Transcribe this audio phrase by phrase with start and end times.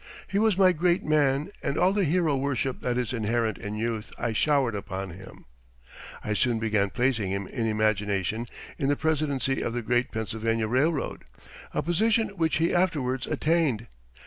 [0.27, 4.11] He was my great man and all the hero worship that is inherent in youth
[4.17, 5.45] I showered upon him.
[6.23, 8.47] I soon began placing him in imagination
[8.79, 11.25] in the presidency of the great Pennsylvania Railroad
[11.71, 13.85] a position which he afterwards attained.